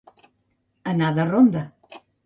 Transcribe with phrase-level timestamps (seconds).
[0.93, 1.67] Anar de ronda.